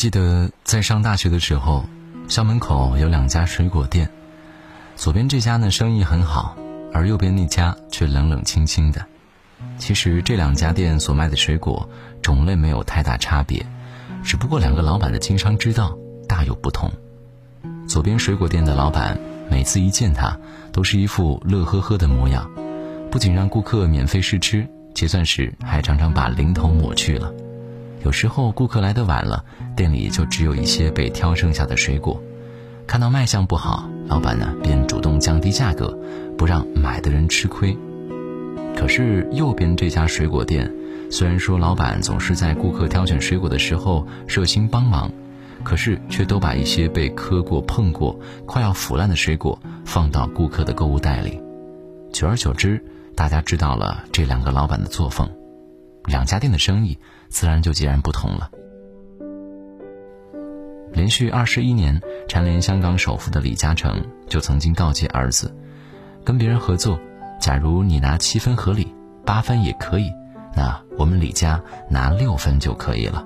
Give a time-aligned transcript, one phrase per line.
[0.00, 1.84] 记得在上大学的时候，
[2.26, 4.10] 校门口有两家水果店，
[4.96, 6.56] 左边这家呢生意很好，
[6.90, 9.04] 而右边那家却冷冷清清的。
[9.76, 11.86] 其实这两家店所卖的水果
[12.22, 13.62] 种类没有太大差别，
[14.22, 15.94] 只不过两个老板的经商之道
[16.26, 16.90] 大有不同。
[17.86, 20.34] 左边水果店的老板每次一见他，
[20.72, 22.50] 都是一副乐呵呵的模样，
[23.10, 27.30] 不仅让顾客免费试吃，结算时还常常把零头抹去了。
[28.04, 29.44] 有时候顾客来的晚了，
[29.76, 32.20] 店里就只有一些被挑剩下的水果。
[32.86, 35.96] 看到卖相不好，老板呢便主动降低价格，
[36.36, 37.76] 不让买的人吃亏。
[38.76, 40.72] 可是右边这家水果店，
[41.10, 45.10] 虽然说老板总是在顾客挑选水果的时候热心帮忙，
[45.62, 51.40] 可是却都把一些被磕过、碰过、快要腐烂的水果放到顾客的购物袋里。
[52.12, 52.82] 久而久之，
[53.14, 55.28] 大家知道了这两个老板的作风，
[56.06, 56.98] 两家店的生意
[57.30, 58.50] 自然就截然不同了。
[60.92, 65.54] 连续二十一年蝉联香港首富的李嘉诚就曾经告诫儿子，
[66.24, 67.00] 跟别人合作。
[67.40, 70.12] 假如你拿七分合理，八分也可以，
[70.54, 73.24] 那我们李家拿六分就可以了。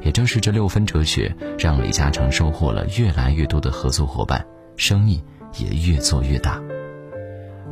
[0.00, 5.22] 也正是这六分哲学，让李嘉诚收获了越来越多的合作伙伴，生意
[5.58, 6.62] 也越做越大。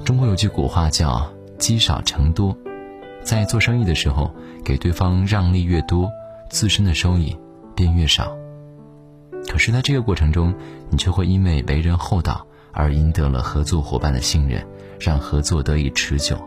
[0.04, 2.54] 中国有句古话叫“积少成多”，
[3.24, 4.32] 在做生意的时候，
[4.64, 6.08] 给对方让利越多，
[6.50, 7.36] 自身的收益
[7.74, 8.36] 便越少。
[9.50, 10.54] 可是，在这个过程中，
[10.90, 14.64] 你却会因为为人厚道而赢得了合作伙伴的信任。
[15.00, 16.38] 让合作得以持久，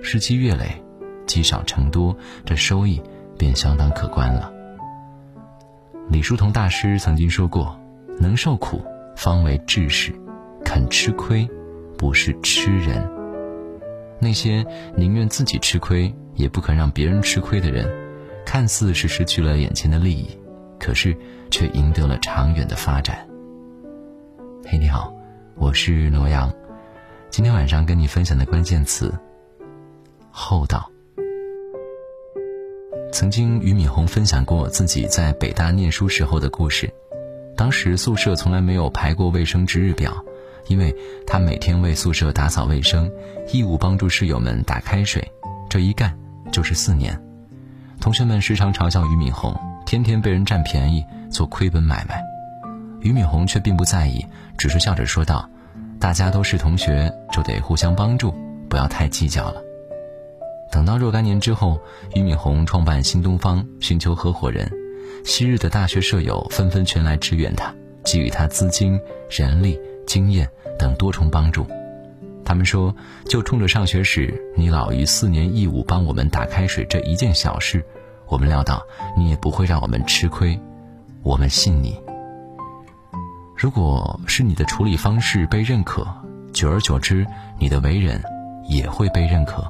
[0.00, 0.82] 日积月累，
[1.26, 3.02] 积少成多，这收益
[3.36, 4.50] 便相当可观了。
[6.08, 7.78] 李叔同大师曾经说过
[8.18, 8.82] ：“能受苦
[9.16, 10.14] 方为志士，
[10.64, 11.46] 肯吃亏
[11.98, 13.06] 不是吃人。”
[14.22, 14.64] 那些
[14.96, 17.90] 宁愿自己吃亏也不肯让别人吃亏的人，
[18.46, 20.38] 看似是失去了眼前的利益，
[20.78, 21.16] 可是
[21.50, 23.26] 却赢得了长远的发展。
[24.64, 25.12] 嘿，你好，
[25.56, 26.54] 我是罗阳。
[27.30, 29.12] 今天晚上跟你分享的关键词：
[30.30, 30.88] 厚道。
[33.12, 36.88] 曾经俞敏洪分享过自己在北大念书时候的故事。
[37.56, 40.24] 当时宿舍从来没有排过卫生值日表，
[40.68, 40.94] 因为
[41.26, 43.10] 他每天为宿舍打扫卫生，
[43.52, 45.26] 义务帮助室友们打开水，
[45.68, 46.16] 这一干
[46.50, 47.18] 就是四年。
[48.00, 49.54] 同学们时常嘲笑俞敏洪，
[49.86, 52.20] 天天被人占便宜，做亏本买卖。
[53.00, 54.24] 俞敏洪却并不在意，
[54.56, 55.48] 只是笑着说道。
[56.00, 58.34] 大家都是同学，就得互相帮助，
[58.68, 59.62] 不要太计较了。
[60.70, 61.78] 等到若干年之后，
[62.14, 64.68] 俞敏洪创办新东方，寻求合伙人，
[65.24, 67.72] 昔日的大学舍友纷纷前来支援他，
[68.04, 68.98] 给予他资金、
[69.30, 69.78] 人力、
[70.12, 70.46] 经验
[70.78, 71.66] 等多重帮助。
[72.44, 77.82] 他们说：“就冲着上学时你老于四年义务帮我们打开水这一件小事，
[78.28, 78.82] 我们料到
[79.16, 80.60] 你也不会让我们吃亏，
[81.22, 81.98] 我们信你。”
[83.56, 86.06] 如果是你的处理方式被认可，
[86.52, 87.26] 久而久之，
[87.58, 88.22] 你的为人
[88.68, 89.64] 也会被认可。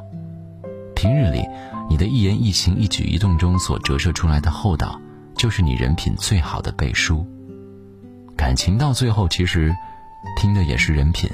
[0.96, 1.46] 平日里，
[1.88, 5.00] 你的一言一行、一举一动中所折射出来的厚道，
[5.36, 7.24] 就是你人品最好的背书。
[8.36, 9.72] 感情到最后，其实
[10.36, 11.30] 拼的也是人品。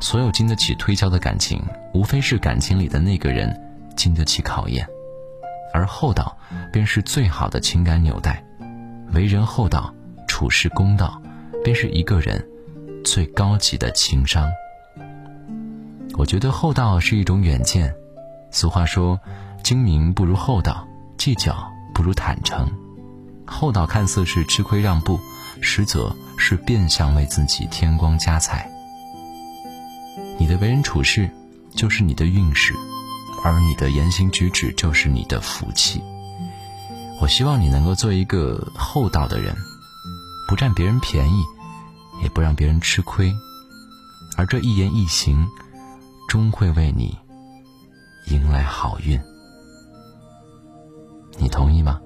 [0.00, 3.54] 所有经得起推敲的感情，无非是感情里的那个人
[3.96, 4.86] 经得起考验，
[5.72, 6.36] 而厚道
[6.72, 8.44] 便是最好的情感纽带。
[9.12, 9.92] 为人厚道，
[10.26, 11.20] 处事公道。
[11.64, 12.46] 便是一个人
[13.04, 14.48] 最高级的情商。
[16.16, 17.92] 我觉得厚道是一种远见。
[18.50, 19.20] 俗话说
[19.62, 20.86] ：“精明不如厚道，
[21.18, 22.70] 计较不如坦诚。”
[23.44, 25.18] 厚道看似是吃亏让步，
[25.60, 28.70] 实则是变相为自己添光加彩。
[30.38, 31.30] 你的为人处事
[31.74, 32.74] 就是你的运势，
[33.42, 36.02] 而你的言行举止就是你的福气。
[37.20, 39.54] 我希望你能够做一个厚道的人。
[40.48, 41.44] 不占别人便宜，
[42.22, 43.30] 也不让别人吃亏，
[44.38, 45.46] 而这一言一行，
[46.26, 47.14] 终会为你
[48.28, 49.20] 迎来好运。
[51.36, 52.00] 你同意吗？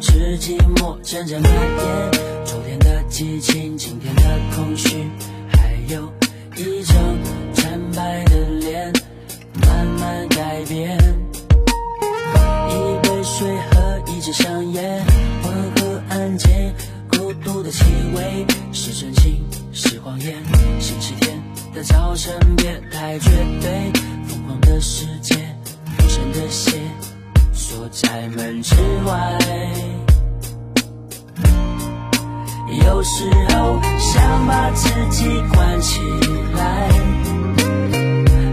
[0.00, 2.10] 是寂寞渐渐蔓延。
[2.44, 4.22] 昨天的激情，今天的
[4.54, 5.08] 空虚，
[5.50, 6.12] 还有
[6.56, 6.96] 一张
[7.54, 8.92] 惨白的脸，
[9.60, 10.96] 慢慢改变。
[12.68, 12.72] 一
[13.02, 15.04] 杯水和一支香烟，
[15.44, 16.48] 温和安静，
[17.10, 17.84] 孤独的气
[18.14, 20.36] 味是真情是谎言。
[20.80, 21.42] 星期天
[21.74, 23.30] 的早晨，别太绝
[23.60, 23.92] 对，
[24.28, 25.37] 疯狂的世界。
[28.00, 29.38] 在门之外。
[32.86, 36.00] 有时候想把自己关起
[36.54, 36.88] 来，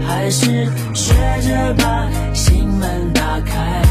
[0.04, 3.82] 还是学着把心门打开。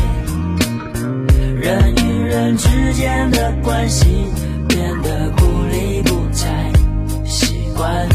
[1.58, 4.26] 人与人之间的关系
[4.68, 6.74] 变得不理不睬，
[7.26, 8.10] 习惯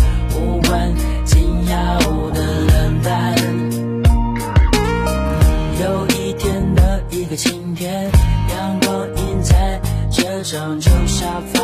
[10.51, 11.61] 这张旧沙发，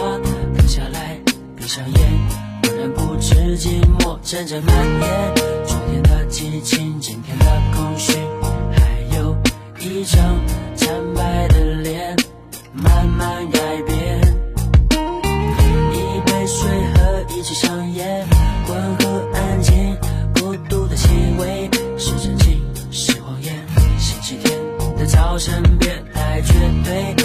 [0.57, 1.19] 躺下来，
[1.57, 2.09] 闭上眼，
[2.63, 5.35] 浑然不知寂寞阵阵蔓延。
[5.67, 8.13] 昨天的激情，今天的空虚，
[8.77, 9.37] 还有
[9.81, 10.39] 一张
[10.77, 12.17] 惨白的脸，
[12.73, 14.21] 慢慢改变。
[15.93, 18.25] 一杯水和一支香烟，
[18.69, 19.97] 温和安静，
[20.37, 21.09] 孤独的气
[21.41, 21.69] 味
[21.99, 22.63] 是真情
[22.93, 23.53] 是谎言。
[23.99, 24.57] 星期天
[24.97, 26.55] 的早晨，别太绝
[26.85, 27.17] 对，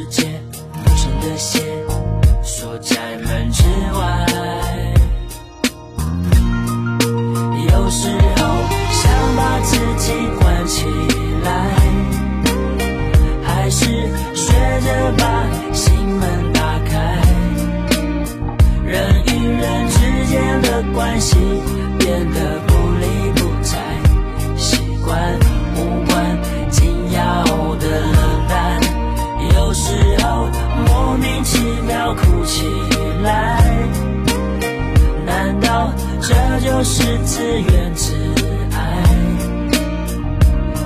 [0.00, 0.40] 世界，
[0.72, 1.62] 陌生的线
[2.42, 3.62] 锁在门之
[3.92, 4.19] 外。
[36.82, 38.14] 是自怨自
[38.72, 39.04] 艾？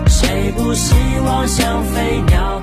[0.08, 0.94] 谁不希
[1.24, 2.60] 望像飞鸟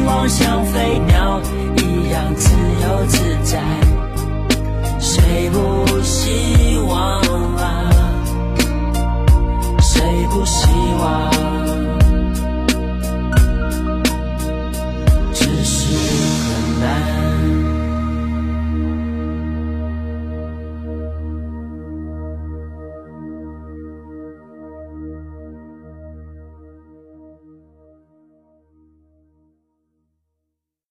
[0.00, 1.42] 希望像飞鸟
[1.76, 3.60] 一样自由自在？
[4.98, 7.20] 谁不希望
[7.56, 7.90] 啊？
[9.82, 10.00] 谁
[10.30, 10.68] 不希
[11.02, 11.30] 望？